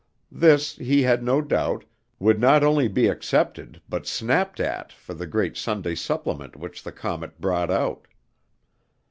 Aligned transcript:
This, 0.31 0.77
he 0.77 1.03
had 1.03 1.21
no 1.21 1.41
doubt, 1.43 1.85
would 2.17 2.39
not 2.39 2.63
only 2.63 2.87
be 2.87 3.05
accepted 3.07 3.83
but 3.87 4.07
snapped 4.07 4.59
at, 4.59 4.91
for 4.91 5.13
the 5.13 5.27
great 5.27 5.55
Sunday 5.57 5.93
supplement 5.93 6.55
which 6.55 6.81
the 6.81 6.91
Comet 6.91 7.39
brought 7.39 7.69
out. 7.69 8.07